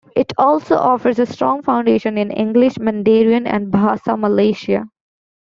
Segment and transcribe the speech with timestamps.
[0.15, 4.89] It also offers a strong foundation in English, Mandarin and Bahasa Malaysia.